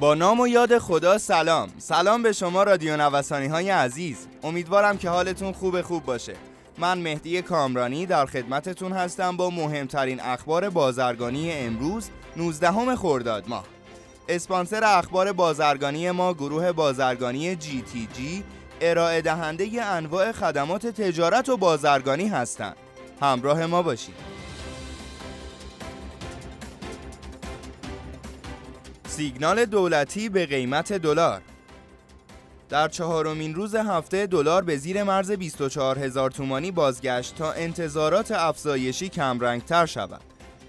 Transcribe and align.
با 0.00 0.14
نام 0.14 0.40
و 0.40 0.48
یاد 0.48 0.78
خدا 0.78 1.18
سلام. 1.18 1.68
سلام 1.78 2.22
به 2.22 2.32
شما 2.32 2.62
رادیو 2.62 2.96
نوسانی 2.96 3.46
های 3.46 3.70
عزیز. 3.70 4.26
امیدوارم 4.42 4.98
که 4.98 5.10
حالتون 5.10 5.52
خوب 5.52 5.82
خوب 5.82 6.04
باشه. 6.04 6.34
من 6.78 6.98
مهدی 6.98 7.42
کامرانی 7.42 8.06
در 8.06 8.26
خدمتتون 8.26 8.92
هستم 8.92 9.36
با 9.36 9.50
مهمترین 9.50 10.20
اخبار 10.20 10.70
بازرگانی 10.70 11.52
امروز 11.52 12.08
19 12.36 12.96
خرداد 12.96 13.48
ماه. 13.48 13.64
اسپانسر 14.28 14.84
اخبار 14.84 15.32
بازرگانی 15.32 16.10
ما 16.10 16.34
گروه 16.34 16.72
بازرگانی 16.72 17.56
جی 17.56 17.82
تی 17.82 18.08
جی 18.16 18.44
ارائه 18.80 19.20
دهنده 19.20 19.82
انواع 19.82 20.32
خدمات 20.32 20.86
تجارت 20.86 21.48
و 21.48 21.56
بازرگانی 21.56 22.28
هستند. 22.28 22.76
همراه 23.20 23.66
ما 23.66 23.82
باشید. 23.82 24.37
سیگنال 29.18 29.64
دولتی 29.64 30.28
به 30.28 30.46
قیمت 30.46 30.92
دلار 30.92 31.42
در 32.68 32.88
چهارمین 32.88 33.54
روز 33.54 33.74
هفته 33.74 34.26
دلار 34.26 34.62
به 34.62 34.76
زیر 34.76 35.02
مرز 35.02 35.30
24 35.30 35.98
هزار 35.98 36.30
تومانی 36.30 36.70
بازگشت 36.70 37.36
تا 37.36 37.52
انتظارات 37.52 38.32
افزایشی 38.32 39.08
کمرنگتر 39.08 39.86
شود. 39.86 40.20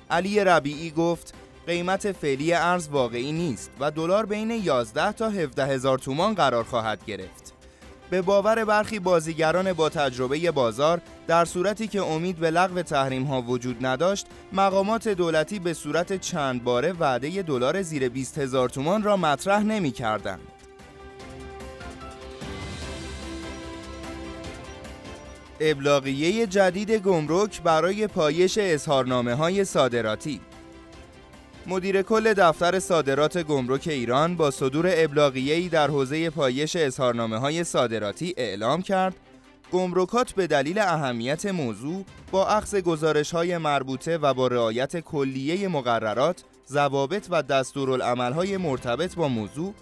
علی 0.09 0.39
ربیعی 0.39 0.91
گفت 0.91 1.33
قیمت 1.67 2.11
فعلی 2.11 2.53
ارز 2.53 2.87
واقعی 2.87 3.31
نیست 3.31 3.71
و 3.79 3.91
دلار 3.91 4.25
بین 4.25 4.51
11 4.51 5.11
تا 5.11 5.29
17 5.29 5.65
هزار 5.65 5.97
تومان 5.97 6.33
قرار 6.33 6.63
خواهد 6.63 7.05
گرفت. 7.05 7.53
به 8.09 8.21
باور 8.21 8.65
برخی 8.65 8.99
بازیگران 8.99 9.73
با 9.73 9.89
تجربه 9.89 10.51
بازار 10.51 11.01
در 11.29 11.45
صورتی 11.45 11.87
که 11.87 12.01
امید 12.01 12.37
به 12.37 12.51
لغو 12.51 12.81
تحریم 12.81 13.23
ها 13.23 13.41
وجود 13.41 13.85
نداشت 13.85 14.27
مقامات 14.53 15.07
دولتی 15.07 15.59
به 15.59 15.73
صورت 15.73 16.21
چند 16.21 16.63
باره 16.63 16.93
وعده 16.93 17.41
دلار 17.41 17.81
زیر 17.81 18.09
20 18.09 18.37
هزار 18.37 18.69
تومان 18.69 19.03
را 19.03 19.17
مطرح 19.17 19.63
نمی 19.63 19.91
کردند. 19.91 20.39
ابلاغیه 25.59 26.47
جدید 26.47 26.91
گمرک 26.91 27.61
برای 27.61 28.07
پایش 28.07 28.57
اظهارنامه 28.61 29.33
های 29.33 29.65
صادراتی 29.65 30.41
مدیر 31.67 32.01
کل 32.01 32.33
دفتر 32.33 32.79
صادرات 32.79 33.37
گمرک 33.37 33.87
ایران 33.87 34.35
با 34.35 34.51
صدور 34.51 34.89
ابلاغیه‌ای 34.93 35.69
در 35.69 35.87
حوزه 35.87 36.29
پایش 36.29 36.75
اظهارنامه 36.75 37.37
های 37.37 37.63
صادراتی 37.63 38.33
اعلام 38.37 38.81
کرد 38.81 39.15
گمرکات 39.71 40.31
به 40.31 40.47
دلیل 40.47 40.79
اهمیت 40.79 41.45
موضوع 41.45 42.05
با 42.31 42.47
اخذ 42.47 42.75
گزارش 42.75 43.31
های 43.31 43.57
مربوطه 43.57 44.17
و 44.17 44.33
با 44.33 44.47
رعایت 44.47 44.99
کلیه 44.99 45.67
مقررات، 45.67 46.43
ضوابط 46.69 47.27
و 47.29 47.43
دستورالعملهای 47.43 48.57
مرتبط 48.57 49.15
با 49.15 49.27
موضوع 49.27 49.73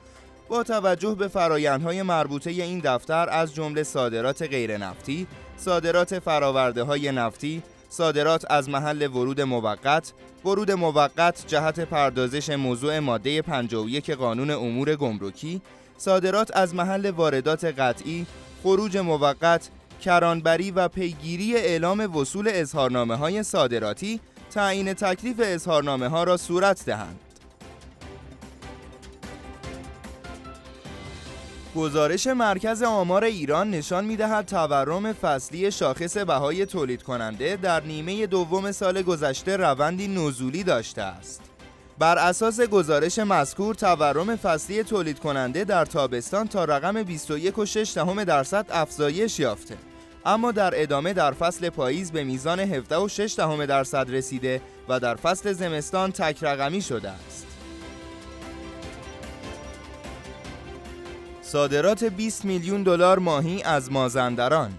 با 0.50 0.64
توجه 0.64 1.16
به 1.16 1.28
فرایندهای 1.28 2.02
مربوطه 2.02 2.50
این 2.50 2.80
دفتر 2.80 3.30
از 3.30 3.56
جمله 3.56 3.84
صادرات 3.84 4.42
غیر 4.42 4.78
نفتی، 4.78 5.28
صادرات 5.58 6.20
فراورده 6.20 6.84
های 6.84 7.12
نفتی، 7.12 7.64
صادرات 7.90 8.52
از 8.52 8.70
محل 8.70 9.08
ورود 9.08 9.42
موقت، 9.42 10.14
ورود 10.46 10.72
موقت 10.72 11.48
جهت 11.48 11.80
پردازش 11.80 12.50
موضوع 12.50 13.00
ماده 13.00 13.42
51 13.42 14.10
قانون 14.10 14.52
امور 14.52 14.96
گمرکی، 14.96 15.62
صادرات 15.98 16.58
از 16.58 16.76
محل 16.76 17.10
واردات 17.10 17.66
قطعی، 17.66 18.26
خروج 18.64 18.98
موقت، 18.98 19.70
کرانبری 20.02 20.72
و 20.72 20.88
پیگیری 20.88 21.56
اعلام 21.56 22.16
وصول 22.16 22.50
اظهارنامه 22.54 23.16
های 23.16 23.44
صادراتی 23.44 24.20
تعیین 24.52 24.94
تکلیف 24.94 25.36
اظهارنامه 25.40 26.08
ها 26.08 26.24
را 26.24 26.38
صورت 26.38 26.86
دهند. 26.86 27.20
گزارش 31.76 32.28
مرکز 32.28 32.84
آمار 32.84 33.24
ایران 33.24 33.72
نشان 33.72 34.06
می‌دهد 34.06 34.46
تورم 34.46 35.14
فصلی 35.14 35.72
شاخص 35.72 36.18
بهای 36.18 36.66
تولید 36.66 37.04
کننده 37.04 37.56
در 37.56 37.84
نیمه 37.84 38.28
دوم 38.28 38.72
سال 38.72 39.02
گذشته 39.02 39.58
روندی 39.58 40.08
نزولی 40.08 40.64
داشته 40.64 41.02
است. 41.02 41.42
بر 42.00 42.18
اساس 42.18 42.62
گزارش 42.62 43.20
مذکور 43.20 43.76
تورم 43.76 44.36
فصلی 44.36 44.84
تولید 44.84 45.20
کننده 45.20 45.64
در 45.64 45.86
تابستان 45.86 46.48
تا 46.48 46.66
رقم 46.66 47.04
21.6 47.04 47.98
درصد 48.24 48.66
افزایش 48.70 49.40
یافته 49.40 49.78
اما 50.26 50.52
در 50.52 50.82
ادامه 50.82 51.14
در 51.14 51.32
فصل 51.32 51.70
پاییز 51.70 52.12
به 52.12 52.24
میزان 52.24 52.82
17.6 52.82 53.40
درصد 53.68 54.06
رسیده 54.10 54.62
و 54.90 55.00
در 55.00 55.16
فصل 55.16 55.54
زمستان 55.54 56.12
تک 56.12 56.44
رقمی 56.44 56.82
شده 56.82 57.10
است. 57.10 57.48
صادرات 61.42 62.04
20 62.04 62.46
میلیون 62.46 62.84
دلار 62.84 63.20
ماهی 63.20 63.64
از 63.64 63.92
مازندران 63.92 64.74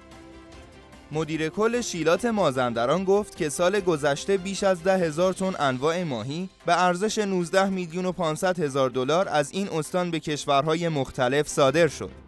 مدیر 1.12 1.48
کل 1.48 1.80
شیلات 1.80 2.24
مازندران 2.24 3.04
گفت 3.04 3.36
که 3.36 3.48
سال 3.48 3.80
گذشته 3.80 4.36
بیش 4.36 4.62
از 4.62 4.82
ده 4.82 4.98
هزار 4.98 5.32
تن 5.32 5.54
انواع 5.58 6.02
ماهی 6.02 6.48
به 6.66 6.82
ارزش 6.82 7.18
19 7.18 7.68
میلیون 7.68 8.04
و 8.04 8.12
500 8.12 8.60
هزار 8.60 8.90
دلار 8.90 9.28
از 9.28 9.52
این 9.52 9.68
استان 9.68 10.10
به 10.10 10.20
کشورهای 10.20 10.88
مختلف 10.88 11.48
صادر 11.48 11.88
شد. 11.88 12.27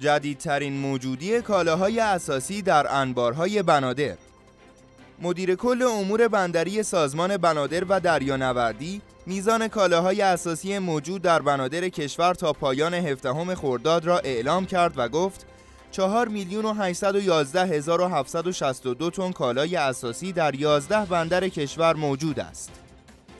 جدیدترین 0.00 0.72
موجودی 0.72 1.40
کالاهای 1.40 2.00
اساسی 2.00 2.62
در 2.62 2.94
انبارهای 2.94 3.62
بنادر 3.62 4.16
مدیر 5.22 5.54
کل 5.54 5.82
امور 5.82 6.28
بندری 6.28 6.82
سازمان 6.82 7.36
بنادر 7.36 7.84
و 7.84 8.00
دریانوردی 8.00 9.02
میزان 9.26 9.68
کالاهای 9.68 10.22
اساسی 10.22 10.78
موجود 10.78 11.22
در 11.22 11.42
بنادر 11.42 11.88
کشور 11.88 12.34
تا 12.34 12.52
پایان 12.52 12.94
هفدهم 12.94 13.54
خرداد 13.54 14.04
را 14.04 14.18
اعلام 14.18 14.66
کرد 14.66 14.92
و 14.96 15.08
گفت 15.08 15.46
4 15.90 16.28
میلیون 16.28 16.64
و 16.64 16.72
811 16.72 17.66
هزار 17.66 18.00
و 18.00 18.08
762 18.08 19.10
تن 19.10 19.32
کالای 19.32 19.76
اساسی 19.76 20.32
در 20.32 20.54
11 20.54 21.04
بندر 21.04 21.48
کشور 21.48 21.94
موجود 21.94 22.40
است. 22.40 22.70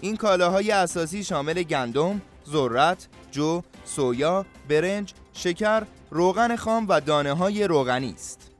این 0.00 0.16
کالاهای 0.16 0.70
اساسی 0.70 1.24
شامل 1.24 1.62
گندم، 1.62 2.20
ذرت، 2.50 3.08
جو، 3.30 3.62
سویا، 3.84 4.46
برنج، 4.68 5.12
شکر، 5.32 5.82
روغن 6.16 6.56
خام 6.56 6.86
و 6.88 7.00
دانه 7.00 7.32
های 7.32 7.64
روغنی 7.64 8.12
است. 8.12 8.50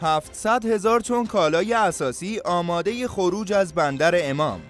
700 0.00 0.64
هزار 0.66 1.00
تن 1.00 1.24
کالای 1.24 1.72
اساسی 1.72 2.40
آماده 2.44 3.08
خروج 3.08 3.52
از 3.52 3.74
بندر 3.74 4.30
امام 4.30 4.60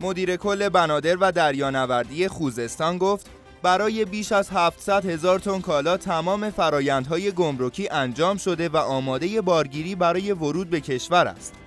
مدیر 0.00 0.36
کل 0.36 0.68
بنادر 0.68 1.16
و 1.16 1.32
دریانوردی 1.32 2.28
خوزستان 2.28 2.98
گفت 2.98 3.30
برای 3.62 4.04
بیش 4.04 4.32
از 4.32 4.50
700 4.50 5.06
هزار 5.06 5.38
تن 5.38 5.60
کالا 5.60 5.96
تمام 5.96 6.50
فرایندهای 6.50 7.30
گمرکی 7.30 7.88
انجام 7.88 8.36
شده 8.36 8.68
و 8.68 8.76
آماده 8.76 9.40
بارگیری 9.40 9.94
برای 9.94 10.32
ورود 10.32 10.70
به 10.70 10.80
کشور 10.80 11.26
است. 11.26 11.63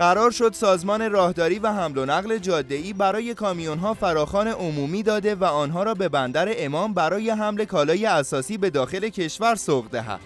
قرار 0.00 0.30
شد 0.30 0.52
سازمان 0.52 1.10
راهداری 1.10 1.58
و 1.58 1.72
حمل 1.72 1.98
و 1.98 2.04
نقل 2.04 2.38
جاده‌ای 2.38 2.92
برای 2.92 3.34
کامیون‌ها 3.34 3.94
فراخان 3.94 4.48
عمومی 4.48 5.02
داده 5.02 5.34
و 5.34 5.44
آنها 5.44 5.82
را 5.82 5.94
به 5.94 6.08
بندر 6.08 6.48
امام 6.56 6.94
برای 6.94 7.30
حمل 7.30 7.64
کالای 7.64 8.06
اساسی 8.06 8.58
به 8.58 8.70
داخل 8.70 9.08
کشور 9.08 9.54
سوق 9.54 9.88
دهد. 9.90 10.20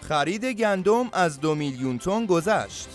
خرید 0.00 0.44
گندم 0.44 1.08
از 1.12 1.40
دو 1.40 1.54
میلیون 1.54 1.98
تن 1.98 2.26
گذشت. 2.26 2.88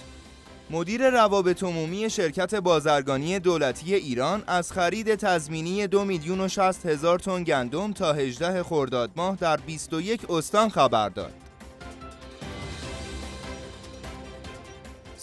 مدیر 0.70 1.10
روابط 1.10 1.64
عمومی 1.64 2.10
شرکت 2.10 2.56
بازرگانی 2.56 3.40
دولتی 3.40 3.96
ایران 3.96 4.44
از 4.48 4.72
خرید 4.72 5.16
تضمینی 5.16 5.88
دو 5.88 6.06
میلیون 6.06 6.42
و 6.42 6.48
شست 6.48 6.86
هزار 6.86 7.20
تن 7.20 7.44
گندم 7.44 7.94
تا 7.94 8.14
18 8.14 8.64
خرداد 8.64 9.12
ماه 9.16 9.36
در 9.36 9.58
21 9.58 10.30
استان 10.30 10.70
خبر 10.70 11.10
داد. 11.10 11.45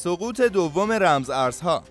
سقوط 0.04 0.40
دوم 0.40 0.92
رمز 0.92 1.30
ارزها 1.30 1.82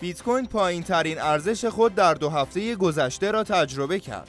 بیت 0.00 0.22
کوین 0.22 0.46
پایین 0.46 0.82
ترین 0.82 1.18
ارزش 1.18 1.64
خود 1.64 1.94
در 1.94 2.14
دو 2.14 2.28
هفته 2.28 2.74
گذشته 2.74 3.30
را 3.30 3.44
تجربه 3.44 4.00
کرد. 4.00 4.28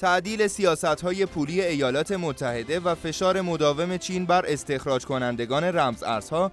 تعدیل 0.00 0.46
سیاست 0.46 0.84
های 0.84 1.26
پولی 1.26 1.62
ایالات 1.62 2.12
متحده 2.12 2.80
و 2.80 2.94
فشار 2.94 3.40
مداوم 3.40 3.96
چین 3.96 4.26
بر 4.26 4.44
استخراج 4.48 5.06
کنندگان 5.06 5.64
رمز 5.64 6.02
ارزها 6.02 6.50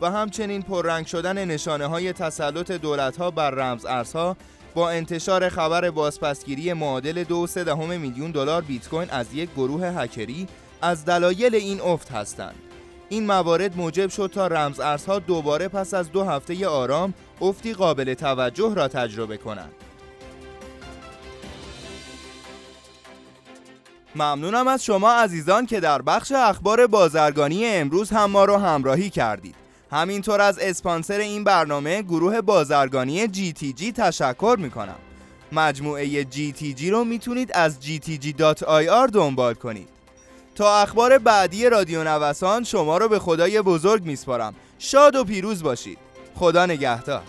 و 0.00 0.10
همچنین 0.10 0.62
پررنگ 0.62 1.06
شدن 1.06 1.44
نشانه 1.44 1.86
های 1.86 2.12
تسلط 2.12 2.70
دولت 2.70 3.16
ها 3.16 3.30
بر 3.30 3.50
رمز 3.50 3.84
ارزها 3.84 4.36
با 4.74 4.90
انتشار 4.90 5.48
خبر 5.48 5.90
بازپسگیری 5.90 6.72
معادل 6.72 7.24
دو 7.24 7.46
میلیون 7.78 8.30
دلار 8.30 8.62
بیت 8.62 8.88
کوین 8.88 9.10
از 9.10 9.34
یک 9.34 9.50
گروه 9.56 9.86
هکری 9.86 10.46
از 10.82 11.04
دلایل 11.04 11.54
این 11.54 11.80
افت 11.80 12.10
هستند. 12.10 12.73
این 13.08 13.26
موارد 13.26 13.76
موجب 13.76 14.10
شد 14.10 14.30
تا 14.34 14.46
رمز 14.46 14.80
ارزها 14.80 15.18
دوباره 15.18 15.68
پس 15.68 15.94
از 15.94 16.12
دو 16.12 16.24
هفته 16.24 16.66
آرام 16.66 17.14
افتی 17.40 17.74
قابل 17.74 18.14
توجه 18.14 18.74
را 18.74 18.88
تجربه 18.88 19.36
کنند. 19.36 19.72
ممنونم 24.14 24.68
از 24.68 24.84
شما 24.84 25.12
عزیزان 25.12 25.66
که 25.66 25.80
در 25.80 26.02
بخش 26.02 26.32
اخبار 26.32 26.86
بازرگانی 26.86 27.66
امروز 27.66 28.10
هم 28.10 28.30
ما 28.30 28.44
رو 28.44 28.56
همراهی 28.56 29.10
کردید. 29.10 29.54
همینطور 29.90 30.40
از 30.40 30.58
اسپانسر 30.58 31.18
این 31.18 31.44
برنامه 31.44 32.02
گروه 32.02 32.40
بازرگانی 32.40 33.26
GTG 33.26 33.92
تشکر 33.96 34.56
می‌کنم. 34.58 34.96
مجموعه 35.52 36.24
GTG 36.24 36.82
رو 36.82 37.04
می‌تونید 37.04 37.52
از 37.52 37.78
gtg.ir 37.82 39.10
دنبال 39.12 39.54
کنید. 39.54 39.93
تا 40.54 40.78
اخبار 40.78 41.18
بعدی 41.18 41.68
رادیو 41.68 42.04
نوسان 42.04 42.64
شما 42.64 42.98
رو 42.98 43.08
به 43.08 43.18
خدای 43.18 43.62
بزرگ 43.62 44.04
میسپارم. 44.04 44.54
شاد 44.78 45.14
و 45.14 45.24
پیروز 45.24 45.62
باشید. 45.62 45.98
خدا 46.34 46.66
نگهدار. 46.66 47.22